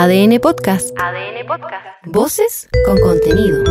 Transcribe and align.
ADN 0.00 0.38
Podcast. 0.38 0.96
ADN 0.96 1.44
Podcast. 1.44 1.84
Voces 2.06 2.68
con 2.86 3.00
contenido. 3.00 3.64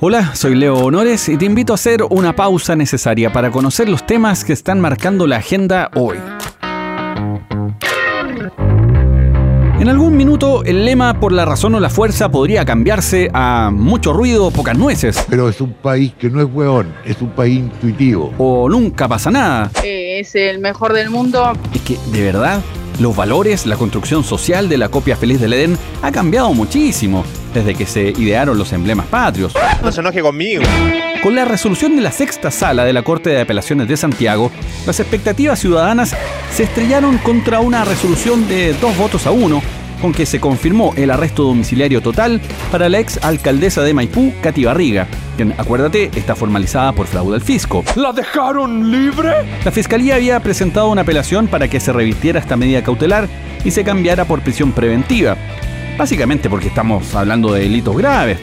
Hola, 0.00 0.34
soy 0.34 0.56
Leo 0.56 0.74
Honores 0.74 1.28
y 1.28 1.36
te 1.36 1.44
invito 1.44 1.72
a 1.72 1.76
hacer 1.76 2.02
una 2.10 2.34
pausa 2.34 2.74
necesaria 2.74 3.32
para 3.32 3.52
conocer 3.52 3.88
los 3.88 4.04
temas 4.04 4.44
que 4.44 4.52
están 4.52 4.80
marcando 4.80 5.28
la 5.28 5.36
agenda 5.36 5.92
hoy. 5.94 6.18
En 9.78 9.88
algún 9.88 10.16
minuto 10.16 10.64
el 10.64 10.84
lema 10.84 11.20
por 11.20 11.30
la 11.30 11.44
razón 11.44 11.76
o 11.76 11.80
la 11.80 11.88
fuerza 11.88 12.32
podría 12.32 12.64
cambiarse 12.64 13.30
a 13.32 13.70
mucho 13.72 14.12
ruido, 14.12 14.50
pocas 14.50 14.76
nueces. 14.76 15.24
Pero 15.30 15.48
es 15.48 15.60
un 15.60 15.72
país 15.72 16.12
que 16.18 16.28
no 16.28 16.42
es 16.42 16.48
hueón, 16.52 16.92
es 17.04 17.22
un 17.22 17.30
país 17.30 17.60
intuitivo. 17.60 18.34
O 18.38 18.68
nunca 18.68 19.06
pasa 19.06 19.30
nada. 19.30 19.70
Eh, 19.84 20.09
es 20.20 20.34
el 20.34 20.58
mejor 20.58 20.92
del 20.92 21.10
mundo. 21.10 21.52
Es 21.74 21.80
que, 21.80 21.98
de 22.12 22.22
verdad, 22.22 22.60
los 22.98 23.16
valores, 23.16 23.66
la 23.66 23.76
construcción 23.76 24.22
social 24.22 24.68
de 24.68 24.76
la 24.76 24.88
copia 24.90 25.16
feliz 25.16 25.40
del 25.40 25.54
Edén 25.54 25.78
ha 26.02 26.12
cambiado 26.12 26.52
muchísimo 26.52 27.24
desde 27.54 27.74
que 27.74 27.86
se 27.86 28.10
idearon 28.10 28.58
los 28.58 28.72
emblemas 28.72 29.06
patrios. 29.06 29.54
No 29.82 29.90
se 29.90 30.00
enoje 30.00 30.20
conmigo. 30.20 30.62
Con 31.22 31.34
la 31.34 31.44
resolución 31.44 31.96
de 31.96 32.02
la 32.02 32.12
sexta 32.12 32.50
sala 32.50 32.84
de 32.84 32.92
la 32.92 33.02
Corte 33.02 33.30
de 33.30 33.40
Apelaciones 33.40 33.88
de 33.88 33.96
Santiago, 33.96 34.50
las 34.86 35.00
expectativas 35.00 35.58
ciudadanas 35.58 36.14
se 36.54 36.64
estrellaron 36.64 37.18
contra 37.18 37.60
una 37.60 37.84
resolución 37.84 38.46
de 38.48 38.74
dos 38.74 38.96
votos 38.96 39.26
a 39.26 39.30
uno 39.30 39.62
con 40.00 40.12
que 40.12 40.26
se 40.26 40.40
confirmó 40.40 40.92
el 40.96 41.10
arresto 41.10 41.44
domiciliario 41.44 42.00
total 42.00 42.40
para 42.70 42.88
la 42.88 42.98
ex 42.98 43.18
alcaldesa 43.22 43.82
de 43.82 43.94
Maipú, 43.94 44.32
Katy 44.40 44.64
Barriga, 44.64 45.06
quien, 45.36 45.54
acuérdate, 45.58 46.10
está 46.14 46.34
formalizada 46.34 46.92
por 46.92 47.06
fraude 47.06 47.36
al 47.36 47.40
fisco. 47.40 47.84
¿La 47.96 48.12
dejaron 48.12 48.90
libre? 48.90 49.32
La 49.64 49.70
fiscalía 49.70 50.16
había 50.16 50.40
presentado 50.40 50.90
una 50.90 51.02
apelación 51.02 51.46
para 51.46 51.68
que 51.68 51.80
se 51.80 51.92
revistiera 51.92 52.40
esta 52.40 52.56
medida 52.56 52.82
cautelar 52.82 53.28
y 53.64 53.70
se 53.70 53.84
cambiara 53.84 54.24
por 54.24 54.40
prisión 54.40 54.72
preventiva. 54.72 55.36
Básicamente 55.98 56.48
porque 56.48 56.68
estamos 56.68 57.14
hablando 57.14 57.52
de 57.52 57.60
delitos 57.60 57.96
graves 57.96 58.38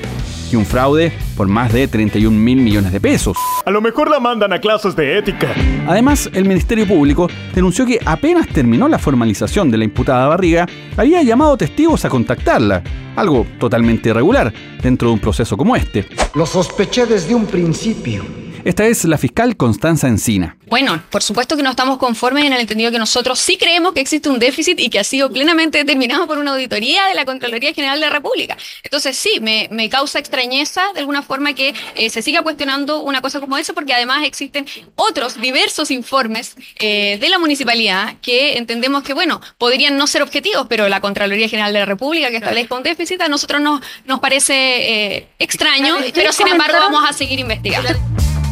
y 0.51 0.55
un 0.55 0.65
fraude 0.65 1.11
por 1.35 1.47
más 1.47 1.73
de 1.73 1.87
31 1.87 2.37
mil 2.37 2.57
millones 2.57 2.91
de 2.91 2.99
pesos. 2.99 3.37
A 3.65 3.71
lo 3.71 3.81
mejor 3.81 4.09
la 4.09 4.19
mandan 4.19 4.53
a 4.53 4.59
clases 4.59 4.95
de 4.95 5.17
ética. 5.17 5.53
Además, 5.87 6.29
el 6.33 6.45
Ministerio 6.45 6.87
Público 6.87 7.29
denunció 7.53 7.85
que 7.85 7.99
apenas 8.05 8.47
terminó 8.47 8.87
la 8.87 8.99
formalización 8.99 9.69
de 9.69 9.77
la 9.77 9.83
imputada 9.83 10.27
Barriga, 10.27 10.65
había 10.95 11.21
llamado 11.23 11.57
testigos 11.57 12.05
a 12.05 12.09
contactarla, 12.09 12.83
algo 13.15 13.45
totalmente 13.59 14.09
irregular 14.09 14.53
dentro 14.81 15.09
de 15.09 15.13
un 15.13 15.19
proceso 15.19 15.57
como 15.57 15.75
este. 15.75 16.05
Lo 16.35 16.45
sospeché 16.45 17.05
desde 17.05 17.35
un 17.35 17.45
principio. 17.45 18.46
Esta 18.67 18.85
es 18.85 19.05
la 19.05 19.17
fiscal 19.17 19.55
Constanza 19.55 20.09
Encina. 20.09 20.57
Bueno, 20.65 21.01
por 21.09 21.23
supuesto 21.23 21.55
que 21.55 21.63
no 21.63 21.69
estamos 21.69 21.97
conformes 21.97 22.43
en 22.43 22.51
el 22.51 22.59
entendido 22.59 22.91
que 22.91 22.99
nosotros 22.99 23.39
sí 23.39 23.55
creemos 23.55 23.93
que 23.93 24.01
existe 24.01 24.27
un 24.27 24.39
déficit 24.39 24.77
y 24.81 24.89
que 24.89 24.99
ha 24.99 25.05
sido 25.05 25.31
plenamente 25.31 25.77
determinado 25.77 26.27
por 26.27 26.37
una 26.37 26.51
auditoría 26.51 27.05
de 27.05 27.13
la 27.13 27.23
Contraloría 27.23 27.73
General 27.73 27.97
de 27.97 28.07
la 28.07 28.11
República. 28.11 28.57
Entonces 28.83 29.15
sí, 29.15 29.39
me, 29.39 29.89
causa 29.89 30.19
extrañeza 30.19 30.81
de 30.93 30.99
alguna 30.99 31.21
forma 31.21 31.53
que 31.53 31.73
eh, 31.95 32.09
se 32.09 32.21
siga 32.21 32.41
cuestionando 32.41 33.03
una 33.03 33.21
cosa 33.21 33.39
como 33.39 33.57
esa 33.57 33.71
porque 33.71 33.93
además 33.93 34.25
existen 34.25 34.65
otros 34.95 35.39
diversos 35.39 35.89
informes 35.89 36.57
eh, 36.79 37.17
de 37.21 37.29
la 37.29 37.39
municipalidad 37.39 38.15
que 38.21 38.57
entendemos 38.57 39.03
que, 39.03 39.13
bueno, 39.13 39.39
podrían 39.57 39.95
no 39.95 40.07
ser 40.07 40.23
objetivos, 40.23 40.67
pero 40.67 40.89
la 40.89 40.99
Contraloría 40.99 41.47
General 41.47 41.71
de 41.71 41.79
la 41.79 41.85
República 41.85 42.31
que 42.31 42.35
establezca 42.35 42.75
un 42.75 42.83
déficit 42.83 43.21
a 43.21 43.29
nosotros 43.29 43.61
nos, 43.61 43.79
nos 44.03 44.19
parece 44.19 45.15
eh, 45.15 45.27
extraño, 45.39 45.95
pero 46.13 46.33
sin 46.33 46.49
embargo 46.49 46.79
vamos 46.81 47.09
a 47.09 47.13
seguir 47.13 47.39
investigando. 47.39 47.87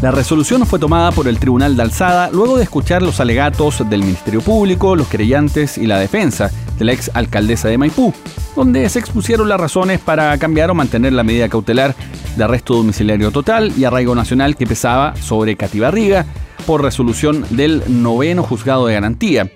La 0.05 0.11
resolución 0.11 0.67
fue 0.67 0.77
tomada 0.77 1.11
por 1.11 1.27
el 1.27 1.39
Tribunal 1.39 1.75
de 1.75 1.81
Alzada 1.81 2.29
luego 2.31 2.57
de 2.57 2.63
escuchar 2.63 3.01
los 3.01 3.19
alegatos 3.19 3.89
del 3.89 4.01
Ministerio 4.01 4.39
Público, 4.39 4.95
los 4.95 5.07
creyentes 5.07 5.79
y 5.79 5.87
la 5.87 5.97
defensa 5.97 6.51
de 6.77 6.85
la 6.85 6.93
ex 6.93 7.09
alcaldesa 7.15 7.69
de 7.69 7.79
Maipú, 7.79 8.13
donde 8.55 8.87
se 8.89 8.99
expusieron 8.99 9.49
las 9.49 9.59
razones 9.59 9.99
para 9.99 10.37
cambiar 10.37 10.69
o 10.69 10.75
mantener 10.75 11.11
la 11.13 11.23
medida 11.23 11.49
cautelar 11.49 11.95
de 12.37 12.43
arresto 12.43 12.75
domiciliario 12.75 13.31
total 13.31 13.73
y 13.75 13.83
arraigo 13.83 14.13
nacional 14.13 14.55
que 14.55 14.67
pesaba 14.67 15.15
sobre 15.15 15.55
Cati 15.55 15.79
Barriga 15.79 16.27
por 16.67 16.83
resolución 16.83 17.43
del 17.49 17.81
noveno 17.87 18.43
juzgado 18.43 18.85
de 18.85 18.93
garantía. 18.93 19.51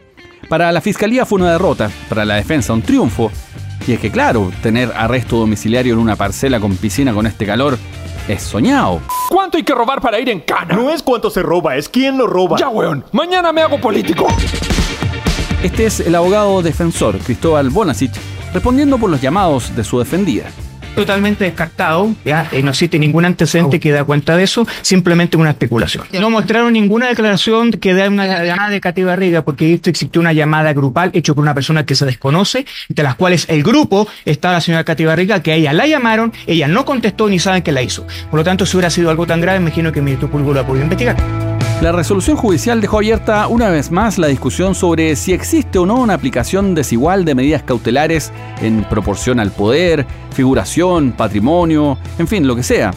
Para 0.50 0.72
la 0.72 0.82
fiscalía 0.82 1.28
fue 1.28 1.42
una 1.42 1.52
derrota, 1.52 1.92
para 2.10 2.26
la 2.26 2.38
defensa 2.38 2.74
un 2.74 2.82
triunfo. 2.82 3.32
Y 3.86 3.92
es 3.92 4.00
que 4.00 4.10
claro, 4.10 4.52
tener 4.64 4.92
arresto 4.96 5.38
domiciliario 5.38 5.94
en 5.94 6.00
una 6.00 6.16
parcela 6.16 6.60
con 6.60 6.76
piscina 6.76 7.14
con 7.14 7.28
este 7.28 7.46
calor 7.46 7.78
es 8.30 8.44
soñado. 8.44 9.02
¿Cuánto 9.30 9.58
hay 9.58 9.64
que 9.64 9.74
robar 9.74 10.02
para 10.02 10.20
ir 10.20 10.30
en 10.30 10.42
cana? 10.42 10.76
No 10.76 10.90
es 10.90 11.04
cuánto 11.04 11.30
se 11.30 11.42
roba, 11.42 11.76
es 11.76 11.90
quién 11.90 12.18
lo 12.18 12.28
roba. 12.28 12.58
Ya, 12.58 12.70
weón. 12.70 13.04
Mañana 13.12 13.52
me 13.52 13.62
hago 13.62 13.82
político. 13.82 14.28
Este 15.64 15.86
es 15.86 16.00
el 16.00 16.16
abogado 16.16 16.62
defensor 16.62 17.18
Cristóbal 17.18 17.70
Bonasic 17.70 18.12
respondiendo 18.54 18.98
por 18.98 19.10
los 19.10 19.22
llamados 19.22 19.76
de 19.76 19.84
su 19.84 20.00
defendida 20.00 20.46
totalmente 20.96 21.44
descartado, 21.44 22.14
¿ya? 22.26 22.48
Eh, 22.52 22.62
no 22.64 22.72
existe 22.72 23.00
ningún 23.00 23.26
antecedente 23.26 23.80
que 23.80 23.92
da 23.92 24.04
cuenta 24.04 24.36
de 24.36 24.44
eso, 24.44 24.68
simplemente 24.82 25.38
una 25.38 25.52
especulación. 25.52 26.06
No 26.14 26.30
mostraron 26.30 26.74
ninguna 26.74 27.08
declaración 27.08 27.72
que 27.72 27.94
da 27.94 28.08
una 28.08 28.44
llamada 28.44 28.70
de 28.70 28.82
Cati 28.82 29.04
Barriga, 29.04 29.44
porque 29.44 29.74
esto 29.74 29.90
existió 29.90 30.22
una 30.22 30.34
llamada 30.34 30.74
grupal 30.74 31.12
hecho 31.14 31.36
por 31.36 31.44
una 31.44 31.54
persona 31.54 31.86
que 31.86 31.96
se 31.96 32.06
desconoce, 32.06 32.66
entre 32.90 33.04
las 33.04 33.16
cuales 33.16 33.46
el 33.50 33.64
grupo 33.64 34.08
está 34.26 34.52
la 34.52 34.62
señora 34.62 34.84
Cati 34.84 35.06
Barriga, 35.06 35.42
que 35.42 35.52
a 35.52 35.56
ella 35.56 35.74
la 35.74 35.88
llamaron, 35.88 36.34
ella 36.48 36.68
no 36.68 36.86
contestó 36.86 37.30
ni 37.30 37.40
saben 37.40 37.62
que 37.62 37.72
la 37.72 37.82
hizo. 37.82 38.06
Por 38.30 38.40
lo 38.40 38.44
tanto, 38.44 38.66
si 38.66 38.76
hubiera 38.78 38.90
sido 38.90 39.10
algo 39.10 39.26
tan 39.26 39.42
grave, 39.42 39.60
imagino 39.60 39.92
que 39.92 40.00
el 40.00 40.06
Ministerio 40.06 40.32
Público 40.32 40.54
lo 40.54 40.60
ha 40.60 40.66
podido 40.66 40.84
investigar. 40.84 41.16
La 41.82 41.94
resolución 41.94 42.36
judicial 42.36 42.82
dejó 42.82 42.98
abierta 42.98 43.48
una 43.48 43.70
vez 43.70 43.90
más 43.90 44.18
la 44.18 44.28
discusión 44.28 44.76
sobre 44.76 45.16
si 45.16 45.32
existe 45.32 45.80
o 45.80 45.86
no 45.86 45.96
una 45.96 46.14
aplicación 46.14 46.76
desigual 46.76 47.24
de 47.24 47.36
medidas 47.36 47.64
cautelares 47.64 48.34
en 48.62 48.84
proporción 48.84 49.40
al 49.40 49.52
poder, 49.52 50.06
figuración, 50.32 51.14
patrimonio, 51.14 51.98
en 52.18 52.28
fin, 52.28 52.46
lo 52.46 52.58
que 52.58 52.64
sea. 52.64 52.92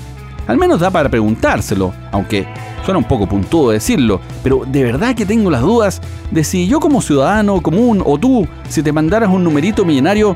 Al 0.48 0.58
menos 0.58 0.80
da 0.80 0.90
para 0.90 1.08
preguntárselo, 1.08 1.94
aunque 2.10 2.44
suena 2.84 2.98
un 2.98 3.04
poco 3.04 3.28
puntudo 3.28 3.70
decirlo, 3.70 4.20
pero 4.42 4.64
de 4.66 4.82
verdad 4.82 5.14
que 5.14 5.26
tengo 5.26 5.48
las 5.48 5.62
dudas 5.62 6.00
de 6.32 6.42
si 6.42 6.66
yo 6.66 6.80
como 6.80 7.00
ciudadano 7.00 7.62
común 7.62 8.02
o 8.04 8.18
tú, 8.18 8.48
si 8.68 8.82
te 8.82 8.90
mandaras 8.90 9.30
un 9.30 9.44
numerito 9.44 9.84
millonario, 9.84 10.34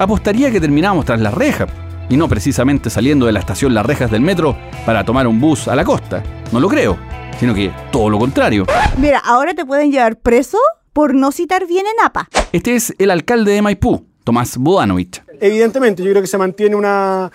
apostaría 0.00 0.50
que 0.50 0.60
terminamos 0.60 1.04
tras 1.04 1.20
la 1.20 1.30
reja, 1.30 1.68
y 2.08 2.16
no 2.16 2.28
precisamente 2.28 2.90
saliendo 2.90 3.26
de 3.26 3.32
la 3.32 3.40
estación 3.40 3.74
Las 3.74 3.86
Rejas 3.86 4.10
del 4.10 4.20
metro 4.20 4.56
para 4.86 5.04
tomar 5.04 5.26
un 5.26 5.40
bus 5.40 5.68
a 5.68 5.76
la 5.76 5.84
costa. 5.84 6.22
No 6.52 6.60
lo 6.60 6.68
creo 6.68 6.98
sino 7.38 7.54
que 7.54 7.72
todo 7.90 8.10
lo 8.10 8.18
contrario. 8.18 8.66
Mira, 8.98 9.18
ahora 9.18 9.54
te 9.54 9.64
pueden 9.64 9.90
llevar 9.90 10.16
preso 10.16 10.58
por 10.92 11.14
no 11.14 11.32
citar 11.32 11.66
bien 11.66 11.86
en 11.86 12.04
APA. 12.04 12.28
Este 12.52 12.74
es 12.74 12.94
el 12.98 13.10
alcalde 13.10 13.52
de 13.52 13.62
Maipú, 13.62 14.06
Tomás 14.24 14.56
Bodanovich. 14.56 15.22
Evidentemente, 15.40 16.02
yo 16.02 16.10
creo 16.10 16.22
que 16.22 16.28
se 16.28 16.38
mantiene 16.38 16.76
una, 16.76 17.30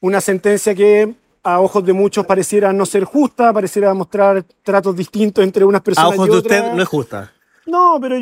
una 0.00 0.20
sentencia 0.20 0.74
que 0.74 1.14
a 1.42 1.60
ojos 1.60 1.84
de 1.84 1.92
muchos 1.92 2.26
pareciera 2.26 2.72
no 2.72 2.84
ser 2.84 3.04
justa, 3.04 3.52
pareciera 3.52 3.94
mostrar 3.94 4.44
tratos 4.62 4.96
distintos 4.96 5.44
entre 5.44 5.64
unas 5.64 5.80
personas. 5.82 6.12
A 6.12 6.14
ojos 6.14 6.28
de 6.28 6.36
usted 6.38 6.72
no 6.72 6.82
es 6.82 6.88
justa. 6.88 7.32
No, 7.66 7.98
pero 8.00 8.16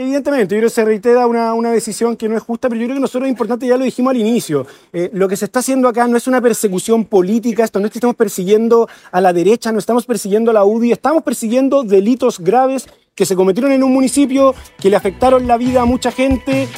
Evidentemente, 0.00 0.54
yo 0.54 0.60
creo 0.60 0.68
que 0.68 0.74
se 0.76 0.84
reitera 0.84 1.26
una, 1.26 1.54
una, 1.54 1.72
decisión 1.72 2.16
que 2.16 2.28
no 2.28 2.36
es 2.36 2.42
justa, 2.44 2.68
pero 2.68 2.80
yo 2.80 2.86
creo 2.86 2.94
que 2.98 3.00
nosotros 3.00 3.24
es 3.24 3.32
importante, 3.32 3.66
ya 3.66 3.76
lo 3.76 3.84
dijimos 3.84 4.12
al 4.12 4.18
inicio, 4.18 4.64
eh, 4.92 5.10
lo 5.12 5.26
que 5.26 5.36
se 5.36 5.46
está 5.46 5.58
haciendo 5.58 5.88
acá 5.88 6.06
no 6.06 6.16
es 6.16 6.28
una 6.28 6.40
persecución 6.40 7.04
política, 7.04 7.64
esto 7.64 7.80
no 7.80 7.86
es 7.86 7.90
que 7.90 7.98
estamos 7.98 8.14
persiguiendo 8.14 8.88
a 9.10 9.20
la 9.20 9.32
derecha, 9.32 9.72
no 9.72 9.80
estamos 9.80 10.06
persiguiendo 10.06 10.52
a 10.52 10.54
la 10.54 10.64
UDI, 10.64 10.92
estamos 10.92 11.24
persiguiendo 11.24 11.82
delitos 11.82 12.38
graves 12.38 12.86
que 13.16 13.26
se 13.26 13.34
cometieron 13.34 13.72
en 13.72 13.82
un 13.82 13.92
municipio, 13.92 14.54
que 14.80 14.88
le 14.88 14.94
afectaron 14.94 15.48
la 15.48 15.56
vida 15.56 15.82
a 15.82 15.84
mucha 15.84 16.12
gente. 16.12 16.68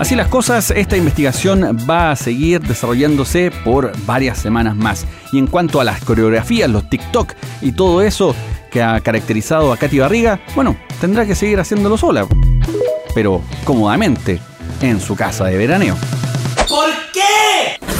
Así 0.00 0.16
las 0.16 0.26
cosas, 0.26 0.72
esta 0.72 0.96
investigación 0.96 1.76
va 1.88 2.10
a 2.10 2.16
seguir 2.16 2.60
desarrollándose 2.60 3.52
por 3.64 3.92
varias 4.06 4.38
semanas 4.38 4.74
más. 4.74 5.06
Y 5.32 5.38
en 5.38 5.46
cuanto 5.46 5.80
a 5.80 5.84
las 5.84 6.04
coreografías, 6.04 6.68
los 6.68 6.90
TikTok 6.90 7.34
y 7.62 7.72
todo 7.72 8.02
eso, 8.02 8.34
que 8.70 8.82
ha 8.82 9.00
caracterizado 9.00 9.72
a 9.72 9.76
Katy 9.76 9.98
Barriga, 9.98 10.40
bueno, 10.54 10.76
tendrá 11.00 11.26
que 11.26 11.34
seguir 11.34 11.60
haciéndolo 11.60 11.96
sola. 11.96 12.26
Pero 13.14 13.42
cómodamente, 13.64 14.40
en 14.80 15.00
su 15.00 15.16
casa 15.16 15.44
de 15.44 15.56
veraneo. 15.56 15.96
¿Por 16.68 16.90
qué? 17.12 17.78
¿Por 17.80 17.96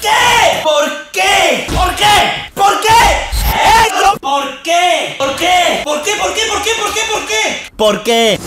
qué? 0.00 0.62
¿Por 0.62 1.10
qué? 1.12 1.66
¿Por 1.74 1.94
qué? 1.94 2.04
¿Por 2.54 2.80
qué? 2.80 2.96
¿Por 4.20 4.62
qué? 4.62 5.16
¿Por 5.18 5.36
qué? 5.36 5.82
¿Por 5.84 6.02
qué? 6.02 6.10
¿Por 6.18 6.34
qué? 6.34 6.40
¿Por 6.48 6.62
qué? 6.62 6.70
¿Por 6.80 6.92
qué? 6.92 7.00
¿Por 7.12 7.26
qué? 7.26 7.72
¿Por 7.76 8.02
qué? 8.02 8.38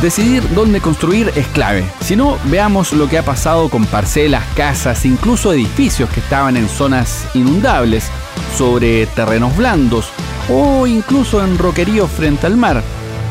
Decidir 0.00 0.42
dónde 0.54 0.80
construir 0.80 1.30
es 1.36 1.46
clave. 1.48 1.84
Si 2.00 2.16
no, 2.16 2.38
veamos 2.44 2.94
lo 2.94 3.06
que 3.06 3.18
ha 3.18 3.22
pasado 3.22 3.68
con 3.68 3.84
parcelas, 3.84 4.42
casas, 4.56 5.04
incluso 5.04 5.52
edificios 5.52 6.08
que 6.08 6.20
estaban 6.20 6.56
en 6.56 6.70
zonas 6.70 7.26
inundables 7.34 8.10
sobre 8.56 9.06
terrenos 9.06 9.56
blandos 9.56 10.10
o 10.48 10.86
incluso 10.86 11.44
en 11.44 11.58
roqueríos 11.58 12.10
frente 12.10 12.46
al 12.46 12.56
mar, 12.56 12.82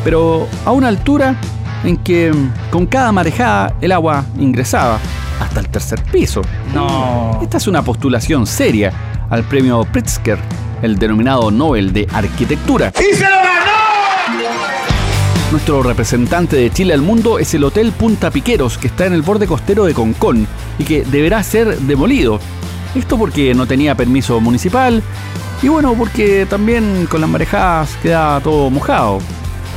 pero 0.03 0.47
a 0.65 0.71
una 0.71 0.87
altura 0.87 1.35
en 1.83 1.97
que 1.97 2.31
con 2.71 2.85
cada 2.85 3.11
marejada 3.11 3.75
el 3.81 3.91
agua 3.91 4.25
ingresaba 4.37 4.99
hasta 5.39 5.59
el 5.59 5.69
tercer 5.69 6.03
piso. 6.03 6.41
No. 6.73 7.39
Esta 7.41 7.57
es 7.57 7.67
una 7.67 7.83
postulación 7.83 8.45
seria 8.45 8.93
al 9.29 9.43
premio 9.43 9.85
Pritzker, 9.85 10.37
el 10.81 10.97
denominado 10.97 11.51
Nobel 11.51 11.93
de 11.93 12.07
Arquitectura. 12.11 12.91
¡Y 12.99 13.15
se 13.15 13.23
lo 13.23 13.37
ganó! 13.37 13.69
Nuestro 15.51 15.81
representante 15.81 16.57
de 16.57 16.71
Chile 16.71 16.93
al 16.93 17.01
mundo 17.01 17.39
es 17.39 17.53
el 17.55 17.63
Hotel 17.63 17.91
Punta 17.91 18.29
Piqueros, 18.29 18.77
que 18.77 18.87
está 18.87 19.07
en 19.07 19.13
el 19.13 19.23
borde 19.23 19.47
costero 19.47 19.85
de 19.85 19.95
Concón 19.95 20.47
y 20.77 20.83
que 20.83 21.03
deberá 21.03 21.41
ser 21.41 21.75
demolido. 21.79 22.39
Esto 22.95 23.17
porque 23.17 23.53
no 23.53 23.67
tenía 23.67 23.95
permiso 23.95 24.39
municipal 24.39 25.03
y 25.61 25.67
bueno, 25.67 25.93
porque 25.93 26.45
también 26.49 27.05
con 27.09 27.21
las 27.21 27.29
marejadas 27.29 27.95
queda 28.01 28.39
todo 28.41 28.69
mojado. 28.69 29.19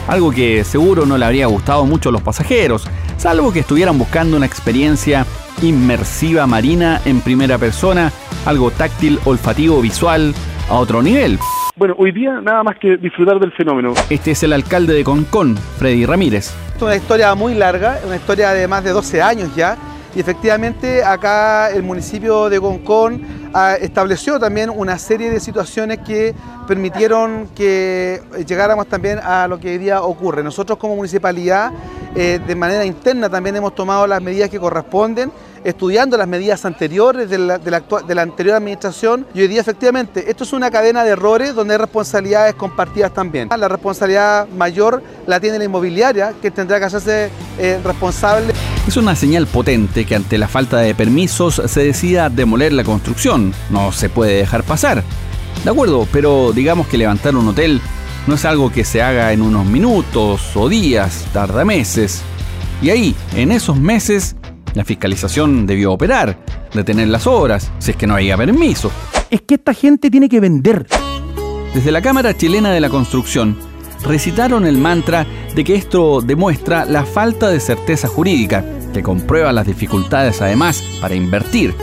Algo 0.09 0.31
que 0.31 0.65
seguro 0.65 1.07
no 1.07 1.19
le 1.19 1.25
habría 1.25 1.47
gustado 1.47 1.85
mucho 1.85 2.09
a 2.09 2.13
los 2.13 2.23
pasajeros, 2.23 2.87
salvo 3.17 3.53
que 3.53 3.61
estuvieran 3.61 3.99
buscando 3.99 4.37
una 4.37 4.47
experiencia 4.47 5.27
inmersiva 5.61 6.47
marina 6.47 7.01
en 7.05 7.21
primera 7.21 7.59
persona, 7.59 8.11
algo 8.47 8.71
táctil, 8.71 9.19
olfativo, 9.25 9.81
visual, 9.81 10.35
a 10.69 10.75
otro 10.75 11.03
nivel. 11.03 11.39
Bueno, 11.77 11.95
hoy 11.99 12.13
día 12.13 12.41
nada 12.41 12.63
más 12.63 12.79
que 12.79 12.97
disfrutar 12.97 13.39
del 13.39 13.53
fenómeno. 13.53 13.95
Este 14.11 14.33
es 14.33 14.43
el 14.43 14.53
alcalde 14.53 14.95
de 14.95 15.05
Concón, 15.05 15.57
Freddy 15.79 16.05
Ramírez. 16.05 16.53
Es 16.77 16.83
una 16.83 16.97
historia 16.97 17.35
muy 17.35 17.55
larga, 17.55 17.99
una 18.05 18.17
historia 18.17 18.51
de 18.51 18.69
más 18.69 18.85
de 18.85 18.91
12 18.91 19.23
años 19.23 19.55
ya, 19.57 19.77
y 20.15 20.21
efectivamente 20.21 21.03
acá 21.05 21.71
el 21.71 21.83
municipio 21.83 22.49
de 22.49 22.61
Concón 22.61 23.23
ah, 23.55 23.77
estableció 23.81 24.39
también 24.39 24.71
una 24.71 24.99
serie 24.99 25.31
de 25.31 25.41
situaciones 25.41 25.99
que 25.99 26.35
permitieron 26.67 27.49
que 27.55 28.23
llegáramos 28.47 28.87
también 28.87 29.19
a 29.19 29.47
lo 29.49 29.59
que 29.59 29.71
hoy 29.71 29.79
día 29.79 30.03
ocurre. 30.03 30.43
Nosotros 30.43 30.79
como 30.79 30.97
municipalidad, 30.97 31.73
eh, 32.15 32.41
de 32.47 32.55
manera 32.55 32.85
interna 32.85 33.29
también 33.29 33.57
hemos 33.57 33.75
tomado 33.75 34.07
las 34.07 34.21
medidas 34.21 34.51
que 34.51 34.61
corresponden 34.61 35.33
estudiando 35.65 36.17
las 36.17 36.27
medidas 36.27 36.65
anteriores 36.65 37.31
de 37.31 37.39
la, 37.39 38.23
anterior 38.23 38.57
administración 38.57 39.27
y 39.35 39.43
hoy 39.43 39.49
día 39.49 39.61
efectivamente 39.61 40.29
esto 40.29 40.45
es 40.45 40.53
una 40.53 40.71
cadena 40.71 41.05
de 41.05 41.11
errores 41.11 41.55
donde 41.55 41.75
hay 41.75 41.79
responsabilidades 41.79 42.55
compartidas 42.55 43.13
también. 43.13 43.49
La 43.57 43.69
responsabilidad 43.69 44.49
mayor 44.49 45.03
la 45.27 45.41
tiene 45.41 45.59
la 45.59 45.65
inmobiliaria 45.65 46.35
que 46.41 46.51
tendrá 46.51 46.79
que 46.79 46.87
hacerse 46.87 47.31
eh, 47.59 47.81
responsable. 47.85 48.53
Es 48.87 48.97
una 48.97 49.15
señal 49.15 49.47
potente 49.47 50.05
que 50.05 50.17
ante 50.17 50.39
la 50.39 50.49
falta 50.49 50.79
de 50.79 50.95
permisos 50.95 51.63
se 51.67 51.85
decida 51.85 52.31
demoler 52.31 52.73
la 52.73 52.83
construcción. 52.83 53.55
No 53.71 53.93
se 53.93 54.09
puede 54.09 54.37
dejar 54.37 54.65
pasar. 54.65 55.05
De 55.65 55.71
acuerdo, 55.71 56.09
pero 56.13 56.53
digamos 56.53 56.89
que 56.89 56.99
levantar 56.99 57.37
un 57.37 57.49
hotel 57.49 57.81
no 58.27 58.35
es 58.35 58.45
algo 58.45 58.71
que 58.71 58.85
se 58.85 59.01
haga 59.01 59.33
en 59.33 59.43
unos 59.43 59.67
minutos 59.67 60.57
o 60.57 60.69
días, 60.69 61.27
tarda 61.33 61.65
meses. 61.65 62.23
Y 62.83 62.91
ahí, 62.91 63.15
en 63.37 63.53
esos 63.53 63.79
meses, 63.79 64.35
la 64.75 64.85
fiscalización 64.85 65.67
debió 65.67 65.93
operar, 65.93 66.39
detener 66.75 67.09
las 67.09 67.29
obras, 67.29 67.71
si 67.79 67.93
es 67.93 67.97
que 67.97 68.09
no 68.09 68.15
había 68.15 68.37
permiso. 68.37 68.91
Es 69.31 69.43
que 69.43 69.55
esta 69.55 69.75
gente 69.75 70.11
tiene 70.11 70.29
que 70.29 70.41
vender. 70.41 70.87
Desde 71.73 71.93
la 71.93 72.03
Cámara 72.03 72.37
Chilena 72.37 72.71
de 72.73 72.81
la 72.81 72.91
Construcción, 72.91 73.57
recitaron 74.05 74.67
el 74.67 74.79
mantra 74.79 75.27
de 75.55 75.65
que 75.65 75.75
esto 75.75 76.21
demuestra 76.21 76.85
la 76.85 77.05
falta 77.05 77.49
de 77.49 77.61
certeza 77.61 78.09
jurídica, 78.09 78.65
que 78.93 79.03
comprueba 79.03 79.53
las 79.53 79.67
dificultades 79.67 80.41
además 80.41 80.83
para 81.01 81.15
invertir. 81.15 81.75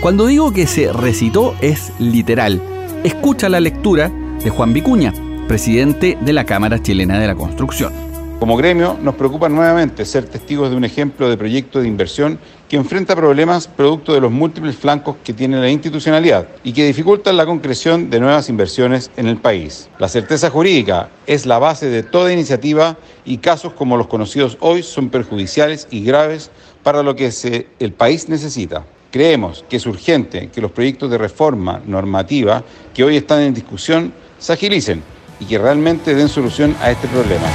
Cuando 0.00 0.26
digo 0.26 0.52
que 0.52 0.66
se 0.66 0.92
recitó 0.92 1.54
es 1.60 1.92
literal. 1.98 2.60
Escucha 3.04 3.48
la 3.48 3.60
lectura 3.60 4.10
de 4.42 4.50
Juan 4.50 4.72
Vicuña, 4.72 5.12
presidente 5.48 6.18
de 6.20 6.32
la 6.32 6.44
Cámara 6.44 6.82
Chilena 6.82 7.18
de 7.18 7.26
la 7.26 7.34
Construcción. 7.34 8.11
Como 8.42 8.56
gremio, 8.56 8.98
nos 9.00 9.14
preocupa 9.14 9.48
nuevamente 9.48 10.04
ser 10.04 10.24
testigos 10.24 10.68
de 10.68 10.74
un 10.74 10.84
ejemplo 10.84 11.30
de 11.30 11.36
proyecto 11.36 11.80
de 11.80 11.86
inversión 11.86 12.40
que 12.68 12.74
enfrenta 12.74 13.14
problemas 13.14 13.68
producto 13.68 14.14
de 14.14 14.20
los 14.20 14.32
múltiples 14.32 14.74
flancos 14.74 15.14
que 15.22 15.32
tiene 15.32 15.60
la 15.60 15.70
institucionalidad 15.70 16.48
y 16.64 16.72
que 16.72 16.84
dificultan 16.84 17.36
la 17.36 17.46
concreción 17.46 18.10
de 18.10 18.18
nuevas 18.18 18.48
inversiones 18.48 19.12
en 19.16 19.28
el 19.28 19.36
país. 19.36 19.88
La 20.00 20.08
certeza 20.08 20.50
jurídica 20.50 21.08
es 21.28 21.46
la 21.46 21.60
base 21.60 21.88
de 21.88 22.02
toda 22.02 22.32
iniciativa 22.32 22.96
y 23.24 23.36
casos 23.36 23.74
como 23.74 23.96
los 23.96 24.08
conocidos 24.08 24.56
hoy 24.58 24.82
son 24.82 25.10
perjudiciales 25.10 25.86
y 25.92 26.02
graves 26.02 26.50
para 26.82 27.04
lo 27.04 27.14
que 27.14 27.30
el 27.78 27.92
país 27.92 28.28
necesita. 28.28 28.84
Creemos 29.12 29.64
que 29.68 29.76
es 29.76 29.86
urgente 29.86 30.50
que 30.52 30.60
los 30.60 30.72
proyectos 30.72 31.08
de 31.12 31.18
reforma 31.18 31.80
normativa 31.86 32.64
que 32.92 33.04
hoy 33.04 33.18
están 33.18 33.42
en 33.42 33.54
discusión 33.54 34.12
se 34.40 34.52
agilicen 34.52 35.00
y 35.38 35.44
que 35.44 35.58
realmente 35.58 36.12
den 36.12 36.28
solución 36.28 36.74
a 36.80 36.90
este 36.90 37.06
problema. 37.06 37.46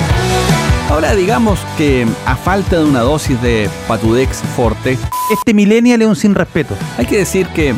Ahora 0.90 1.14
digamos 1.16 1.60
que 1.78 2.08
a 2.26 2.36
falta 2.36 2.78
de 2.78 2.86
una 2.86 3.02
dosis 3.02 3.40
de 3.42 3.70
Patudex 3.90 4.38
Forte, 4.56 4.98
este 5.32 5.54
millennial 5.54 6.02
es 6.02 6.08
un 6.08 6.16
sin 6.16 6.34
respeto. 6.34 6.76
Hay 6.98 7.06
que 7.06 7.18
decir 7.18 7.48
que 7.48 7.76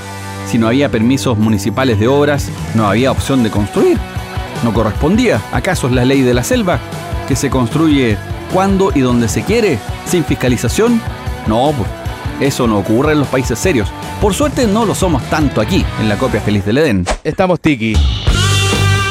si 0.48 0.60
no 0.60 0.68
había 0.68 0.90
permisos 0.90 1.38
municipales 1.38 2.00
de 2.00 2.08
obras, 2.08 2.50
no 2.76 2.88
había 2.88 3.12
opción 3.12 3.42
de 3.42 3.50
construir. 3.50 3.98
No 4.64 4.74
correspondía. 4.74 5.42
¿Acaso 5.52 5.88
es 5.88 5.94
la 5.94 6.06
ley 6.06 6.22
de 6.22 6.36
la 6.36 6.44
selva 6.44 6.80
que 7.28 7.36
se 7.36 7.50
construye 7.50 8.16
cuando 8.54 8.92
y 8.94 9.00
donde 9.00 9.28
se 9.28 9.44
quiere, 9.44 9.80
sin 10.06 10.24
fiscalización? 10.24 11.02
No, 11.48 11.74
eso 12.40 12.68
no 12.68 12.78
ocurre 12.78 13.14
en 13.14 13.20
los 13.20 13.28
países 13.28 13.58
serios. 13.58 13.90
Por 14.22 14.36
suerte 14.36 14.68
no 14.68 14.86
lo 14.86 14.94
somos 14.94 15.24
tanto 15.30 15.62
aquí, 15.62 15.84
en 16.00 16.10
la 16.10 16.18
copia 16.18 16.42
feliz 16.42 16.64
del 16.64 16.78
Edén. 16.78 17.06
Estamos 17.24 17.60
tiki. 17.60 17.96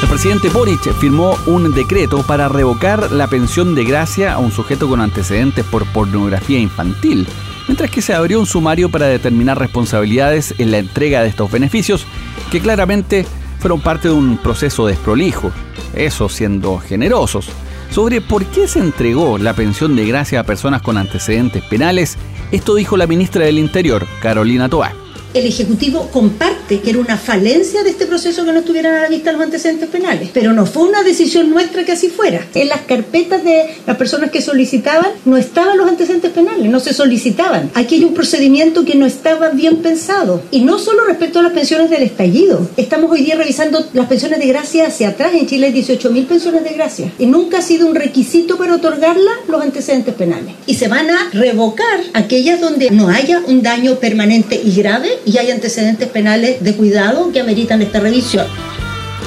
El 0.01 0.07
presidente 0.07 0.49
Boric 0.49 0.93
firmó 0.93 1.37
un 1.45 1.73
decreto 1.73 2.23
para 2.23 2.47
revocar 2.47 3.11
la 3.11 3.27
pensión 3.27 3.75
de 3.75 3.83
gracia 3.83 4.33
a 4.33 4.37
un 4.39 4.51
sujeto 4.51 4.87
con 4.87 5.01
antecedentes 5.01 5.65
por 5.65 5.85
pornografía 5.87 6.57
infantil, 6.57 7.27
mientras 7.67 7.91
que 7.91 8.01
se 8.01 8.13
abrió 8.13 8.39
un 8.39 8.45
sumario 8.45 8.89
para 8.89 9.07
determinar 9.07 9.59
responsabilidades 9.59 10.55
en 10.57 10.71
la 10.71 10.77
entrega 10.77 11.21
de 11.21 11.27
estos 11.27 11.51
beneficios, 11.51 12.05
que 12.49 12.61
claramente 12.61 13.25
fueron 13.59 13.81
parte 13.81 14.07
de 14.07 14.13
un 14.13 14.37
proceso 14.37 14.87
desprolijo, 14.87 15.51
eso 15.93 16.29
siendo 16.29 16.77
generosos. 16.79 17.49
Sobre 17.91 18.21
por 18.21 18.45
qué 18.45 18.69
se 18.69 18.79
entregó 18.79 19.37
la 19.37 19.53
pensión 19.53 19.97
de 19.97 20.05
gracia 20.05 20.39
a 20.39 20.45
personas 20.45 20.81
con 20.81 20.97
antecedentes 20.97 21.63
penales, 21.63 22.17
esto 22.51 22.75
dijo 22.75 22.95
la 22.95 23.05
ministra 23.05 23.43
del 23.43 23.59
Interior, 23.59 24.07
Carolina 24.21 24.69
Toá 24.69 24.93
el 25.33 25.45
Ejecutivo 25.45 26.09
comparte 26.11 26.79
que 26.79 26.89
era 26.89 26.99
una 26.99 27.17
falencia 27.17 27.83
de 27.83 27.91
este 27.91 28.07
proceso 28.07 28.45
que 28.45 28.51
no 28.51 28.59
estuvieran 28.59 28.95
a 28.95 29.01
la 29.01 29.09
vista 29.09 29.31
los 29.31 29.41
antecedentes 29.41 29.89
penales, 29.89 30.29
pero 30.33 30.53
no 30.53 30.65
fue 30.65 30.83
una 30.83 31.03
decisión 31.03 31.49
nuestra 31.51 31.83
que 31.83 31.91
así 31.91 32.09
fuera. 32.09 32.45
En 32.53 32.69
las 32.69 32.81
carpetas 32.81 33.43
de 33.43 33.75
las 33.85 33.97
personas 33.97 34.31
que 34.31 34.41
solicitaban 34.41 35.11
no 35.25 35.37
estaban 35.37 35.77
los 35.77 35.87
antecedentes 35.87 36.31
penales, 36.31 36.69
no 36.69 36.79
se 36.79 36.93
solicitaban. 36.93 37.69
Aquí 37.75 37.95
hay 37.95 38.05
un 38.05 38.13
procedimiento 38.13 38.85
que 38.85 38.95
no 38.95 39.05
estaba 39.05 39.49
bien 39.49 39.77
pensado 39.77 40.41
y 40.51 40.61
no 40.61 40.79
solo 40.79 41.05
respecto 41.05 41.39
a 41.39 41.43
las 41.43 41.53
pensiones 41.53 41.89
del 41.89 42.03
estallido. 42.03 42.67
Estamos 42.77 43.11
hoy 43.11 43.23
día 43.23 43.35
revisando 43.35 43.85
las 43.93 44.07
pensiones 44.07 44.39
de 44.39 44.47
gracia 44.47 44.87
hacia 44.87 45.09
atrás. 45.09 45.33
En 45.33 45.47
Chile 45.47 45.67
hay 45.67 45.73
18.000 45.73 46.25
pensiones 46.27 46.63
de 46.63 46.71
gracia 46.71 47.11
y 47.19 47.27
nunca 47.27 47.59
ha 47.59 47.61
sido 47.61 47.87
un 47.87 47.95
requisito 47.95 48.57
para 48.57 48.75
otorgarla 48.75 49.31
los 49.47 49.61
antecedentes 49.61 50.15
penales. 50.15 50.55
Y 50.65 50.75
se 50.75 50.87
van 50.87 51.09
a 51.09 51.29
revocar 51.33 52.01
aquellas 52.13 52.59
donde 52.59 52.89
no 52.89 53.09
haya 53.09 53.41
un 53.47 53.61
daño 53.61 53.95
permanente 53.95 54.59
y 54.63 54.75
grave 54.75 55.18
y 55.25 55.37
hay 55.37 55.51
antecedentes 55.51 56.07
penales 56.09 56.63
de 56.63 56.75
cuidado 56.75 57.31
que 57.31 57.39
ameritan 57.39 57.81
esta 57.81 57.99
revisión. 57.99 58.47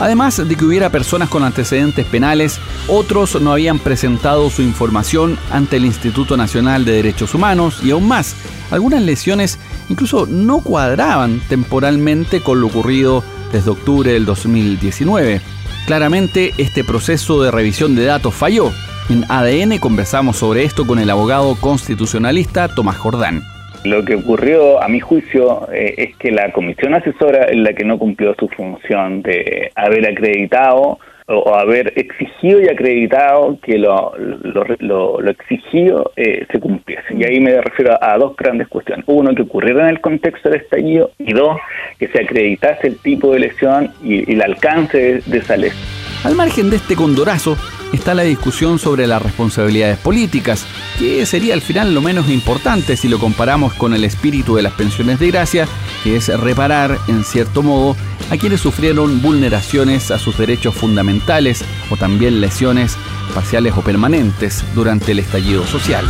Además 0.01 0.37
de 0.49 0.57
que 0.57 0.65
hubiera 0.65 0.91
personas 0.91 1.29
con 1.29 1.45
antecedentes 1.45 2.05
penales, 2.07 2.59
otros 2.89 3.41
no 3.41 3.53
habían 3.53 3.79
presentado 3.79 4.51
su 4.51 4.63
información 4.63 5.39
ante 5.51 5.77
el 5.77 5.85
Instituto 5.85 6.37
Nacional 6.37 6.85
de 6.85 6.93
Derechos 6.93 7.35
Humanos 7.35 7.81
y 7.85 7.93
aún 7.93 8.09
más, 8.09 8.35
algunas 8.71 9.03
lesiones 9.03 9.59
incluso 9.89 10.27
no 10.27 10.61
cuadraban 10.61 11.41
temporalmente 11.49 12.41
con 12.41 12.61
lo 12.61 12.67
ocurrido 12.67 13.23
desde 13.53 13.71
octubre 13.71 14.13
del 14.13 14.25
2019. 14.25 15.41
Claramente 15.87 16.53
este 16.59 16.85
proceso 16.85 17.43
de 17.43 17.51
revisión 17.51 17.95
de 17.95 18.05
datos 18.05 18.35
falló. 18.35 18.73
En 19.09 19.25
ADN 19.29 19.79
conversamos 19.79 20.37
sobre 20.37 20.65
esto 20.65 20.87
con 20.87 20.99
el 20.99 21.11
abogado 21.11 21.55
constitucionalista 21.57 22.69
Tomás 22.75 22.97
Jordán. 22.97 23.45
Lo 23.85 24.05
que 24.05 24.15
ocurrió, 24.15 24.81
a 24.81 24.89
mi 24.89 25.01
juicio, 25.01 25.69
eh, 25.73 25.95
es 25.97 26.17
que 26.17 26.31
la 26.31 26.53
comisión 26.53 26.95
asesora 26.95 27.47
es 27.47 27.57
la 27.57 27.73
que 27.73 27.85
no 27.85 27.99
cumplió 27.99 28.35
su 28.39 28.49
función 28.49 29.23
de 29.23 29.73
haber 29.75 30.09
acreditado 30.09 30.99
o, 31.27 31.55
haber 31.55 31.93
exigido 31.97 32.61
y 32.61 32.69
acreditado 32.69 33.59
que 33.63 33.79
lo, 33.79 34.13
lo, 34.19 35.31
exigido 35.31 36.13
eh, 36.17 36.47
se 36.51 36.61
cumpliese. 36.61 37.15
Y 37.15 37.25
ahí 37.25 37.41
me 37.41 37.61
refiero 37.61 37.97
a, 38.01 38.17
dos 38.19 38.37
grandes 38.37 38.69
cuestiones. 38.69 39.05
Uno, 39.09 39.35
que 39.35 39.43
ocurriera 39.43 39.83
en 39.83 39.89
el 39.89 40.01
contexto 40.01 40.49
del 40.49 40.61
estallido 40.61 41.11
y 41.19 41.33
dos, 41.33 41.57
que 41.99 42.09
se 42.09 42.23
acreditase 42.23 42.89
el 42.89 42.99
tipo 42.99 43.33
de 43.33 43.41
lesión 43.41 43.91
y, 44.03 44.31
el 44.33 44.43
alcance 44.43 45.23
de 45.25 45.39
esa 45.39 45.57
lesión. 45.57 45.83
Al 46.25 46.37
margen 46.37 46.71
de 46.71 46.77
este 46.77 46.95
condorazo, 46.95 47.57
está 47.93 48.15
la 48.15 48.23
discusión 48.23 48.79
sobre 48.79 49.07
las 49.07 49.23
responsabilidades 49.23 49.99
políticas, 49.99 50.67
que 50.99 51.25
sería 51.27 51.55
al 51.55 51.61
final 51.61 51.95
lo 51.95 52.01
menos 52.01 52.29
importante 52.29 52.97
si 52.97 53.09
lo 53.09 53.19
comparamos 53.19 53.75
con 53.75 53.95
el 53.95 54.05
espíritu 54.05 54.57
de 54.57 54.63
las 54.63 54.73
pensiones 54.73 55.19
de 55.19 55.29
gracia, 55.29 55.69
que 56.03 56.17
es 56.17 56.29
reparar, 56.41 56.99
en 57.09 57.25
cierto 57.25 57.63
modo, 57.63 57.97
a 58.31 58.37
quienes 58.37 58.61
sufrieron 58.61 59.21
vulneraciones 59.23 60.11
a 60.11 60.19
sus 60.19 60.39
derechos 60.39 60.75
fundamentales 60.75 61.65
o 61.91 61.97
también 61.97 62.41
lesiones 62.41 62.97
parciales 63.35 63.75
o 63.77 63.83
permanentes 63.83 64.65
durante 64.75 65.13
el 65.13 65.19
estallido 65.19 65.67
social. 65.67 66.05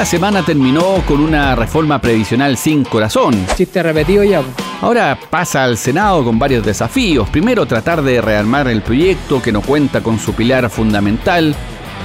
La 0.00 0.06
semana 0.06 0.42
terminó 0.42 1.02
con 1.06 1.20
una 1.20 1.54
reforma 1.54 2.00
previsional 2.00 2.56
sin 2.56 2.84
corazón. 2.84 3.46
Chiste 3.54 3.82
repetido 3.82 4.24
ya. 4.24 4.42
Ahora 4.80 5.18
pasa 5.28 5.62
al 5.64 5.76
Senado 5.76 6.24
con 6.24 6.38
varios 6.38 6.64
desafíos. 6.64 7.28
Primero, 7.28 7.66
tratar 7.66 8.00
de 8.00 8.22
rearmar 8.22 8.66
el 8.68 8.80
proyecto 8.80 9.42
que 9.42 9.52
no 9.52 9.60
cuenta 9.60 10.00
con 10.00 10.18
su 10.18 10.32
pilar 10.32 10.70
fundamental, 10.70 11.54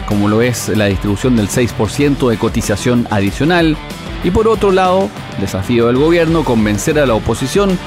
como 0.10 0.28
lo 0.28 0.42
es 0.42 0.68
la 0.68 0.88
distribución 0.88 1.38
del 1.38 1.48
6% 1.48 2.30
de 2.30 2.38
cotización 2.38 3.08
adicional. 3.12 3.78
Y 4.26 4.30
por 4.30 4.50
otro 4.50 4.74
lado, 4.74 5.10
desafío 5.40 5.88
del 5.88 5.96
gobierno, 5.96 6.44
convencer 6.44 7.00
a 7.00 7.06
la 7.06 7.14
oposición 7.14 7.80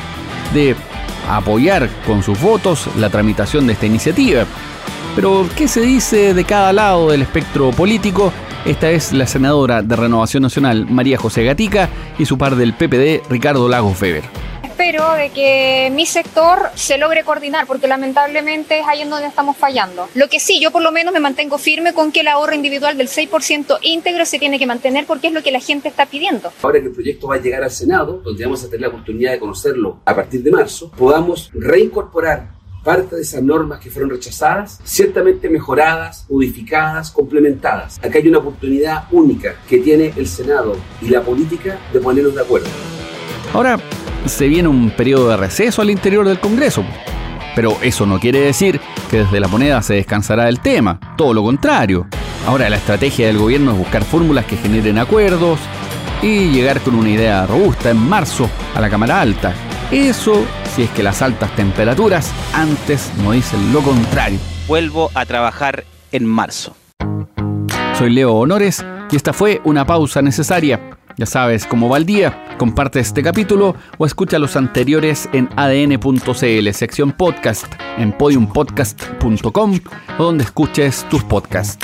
de 0.55 0.75
apoyar 1.29 1.91
con 2.07 2.23
sus 2.23 2.41
votos 2.41 2.89
la 2.97 3.11
tramitación 3.11 3.67
de 3.67 3.75
esta 3.75 3.85
iniciativa. 3.85 4.47
Pero, 5.15 5.47
¿qué 5.55 5.69
se 5.69 5.83
dice 5.83 6.33
de 6.33 6.45
cada 6.45 6.73
lado 6.73 7.11
del 7.11 7.21
espectro 7.21 7.73
político? 7.73 8.33
Esta 8.69 8.91
es 8.91 9.15
la 9.15 9.27
senadora 9.27 9.81
de 9.81 9.97
Renovación 9.97 10.43
Nacional, 10.43 10.85
María 10.85 11.17
José 11.17 11.43
Gatica, 11.43 11.89
y 12.19 12.27
su 12.27 12.37
par 12.37 12.55
del 12.55 12.75
PPD, 12.75 13.27
Ricardo 13.31 13.67
Lagos 13.67 13.99
Weber 13.99 14.25
espero 14.79 15.13
de 15.15 15.31
que 15.31 15.91
mi 15.93 16.07
sector 16.07 16.71
se 16.75 16.99
logre 16.99 17.25
coordinar, 17.25 17.67
porque 17.67 17.89
lamentablemente 17.89 18.79
es 18.79 18.87
ahí 18.87 19.03
en 19.03 19.11
donde 19.11 19.27
estamos 19.27 19.57
fallando. 19.57 20.09
Lo 20.15 20.29
que 20.29 20.39
sí, 20.39 20.61
yo 20.61 20.71
por 20.71 20.83
lo 20.83 20.93
menos 20.93 21.13
me 21.13 21.19
mantengo 21.19 21.59
firme 21.59 21.93
con 21.93 22.13
que 22.13 22.21
el 22.21 22.29
ahorro 22.29 22.55
individual 22.55 22.97
del 22.97 23.09
6% 23.09 23.79
íntegro 23.83 24.25
se 24.25 24.39
tiene 24.39 24.57
que 24.57 24.67
mantener 24.67 25.05
porque 25.05 25.27
es 25.27 25.33
lo 25.33 25.43
que 25.43 25.51
la 25.51 25.59
gente 25.59 25.89
está 25.89 26.07
pidiendo. 26.07 26.53
Ahora 26.63 26.79
que 26.79 26.87
el 26.87 26.93
proyecto 26.93 27.27
va 27.27 27.35
a 27.35 27.41
llegar 27.41 27.65
al 27.65 27.73
Senado, 27.73 28.21
donde 28.25 28.45
vamos 28.45 28.63
a 28.63 28.67
tener 28.67 28.83
la 28.83 28.89
oportunidad 28.89 29.33
de 29.33 29.41
conocerlo 29.41 29.99
a 30.05 30.15
partir 30.15 30.45
de 30.45 30.51
marzo, 30.53 30.93
podamos 30.93 31.51
reincorporar 31.55 32.58
parte 32.83 33.17
de 33.17 33.23
esas 33.23 33.43
normas 33.43 33.81
que 33.81 33.91
fueron 33.91 34.11
rechazadas, 34.11 34.81
ciertamente 34.85 35.49
mejoradas, 35.49 36.27
modificadas, 36.29 37.11
complementadas. 37.11 37.99
Acá 37.99 38.19
hay 38.19 38.29
una 38.29 38.39
oportunidad 38.39 39.05
única 39.11 39.57
que 39.69 39.79
tiene 39.79 40.13
el 40.17 40.27
Senado 40.27 40.77
y 41.03 41.09
la 41.09 41.23
política 41.23 41.79
de 41.93 42.01
ponernos 42.01 42.35
de 42.35 42.43
acuerdo. 42.43 42.69
Ahora, 43.53 43.79
se 44.27 44.49
viene 44.49 44.69
un 44.69 44.91
periodo 44.91 45.29
de 45.31 45.37
receso 45.37 45.83
al 45.83 45.91
interior 45.91 46.27
del 46.27 46.41
Congreso. 46.41 46.85
Pero 47.55 47.77
eso 47.83 48.07
no 48.07 48.21
quiere 48.21 48.41
decir 48.41 48.81
que 49.11 49.19
desde 49.19 49.41
la 49.41 49.49
moneda 49.49 49.83
se 49.83 49.95
descansará 49.95 50.45
del 50.45 50.61
tema, 50.61 51.01
todo 51.17 51.35
lo 51.35 51.43
contrario. 51.43 52.07
Ahora 52.47 52.71
la 52.71 52.77
estrategia 52.77 53.27
del 53.27 53.39
gobierno 53.39 53.73
es 53.73 53.79
buscar 53.79 54.05
fórmulas 54.05 54.45
que 54.45 54.57
generen 54.57 54.99
acuerdos 54.99 55.59
y 56.23 56.51
llegar 56.51 56.81
con 56.81 56.95
una 56.95 57.11
idea 57.11 57.47
robusta 57.47 57.91
en 57.91 57.97
marzo 57.97 58.49
a 58.75 58.81
la 58.81 58.89
Cámara 58.89 59.21
Alta. 59.21 59.55
Eso 59.91 60.45
si 60.79 60.85
es 60.85 60.91
que 60.91 61.03
las 61.03 61.23
altas 61.23 61.51
temperaturas 61.57 62.33
antes 62.55 63.11
no 63.25 63.33
dicen 63.33 63.73
lo 63.73 63.83
contrario. 63.83 64.39
Vuelvo 64.69 65.11
a 65.13 65.27
trabajar 65.27 65.83
en 66.13 66.25
marzo. 66.25 66.77
Soy 67.99 68.11
Leo 68.11 68.33
Honores 68.33 68.87
y 69.11 69.17
esta 69.17 69.33
fue 69.33 69.61
una 69.65 69.85
pausa 69.85 70.23
necesaria. 70.23 70.97
Ya 71.17 71.27
sabes 71.27 71.67
cómo 71.67 71.89
va 71.89 71.97
el 71.97 72.07
día 72.07 72.45
Comparte 72.59 73.01
este 73.01 73.25
capítulo 73.25 73.75
o 73.99 74.07
escucha 74.07 74.39
los 74.39 74.55
anteriores 74.55 75.29
en 75.33 75.49
adn.cl, 75.57 76.73
sección 76.73 77.11
podcast, 77.11 77.67
en 77.97 78.13
podiumpodcast.com 78.13 79.81
o 80.19 80.23
donde 80.23 80.45
escuches 80.45 81.05
tus 81.09 81.25
podcasts. 81.25 81.79